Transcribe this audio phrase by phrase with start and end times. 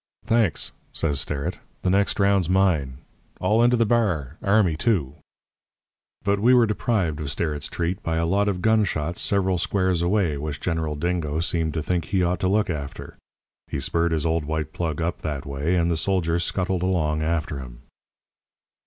[0.25, 1.59] "'Thanks,' says Sterrett.
[1.83, 2.97] 'The next round's mine.
[3.39, 4.35] All in to the bar.
[4.41, 5.13] Army, too.'
[6.23, 10.37] "But we were deprived of Sterrett's treat by a lot of gunshots several squares sway,
[10.37, 13.15] which General Dingo seemed to think he ought to look after.
[13.67, 17.59] He spurred his old white plug up that way, and the soldiers scuttled along after
[17.59, 17.83] him.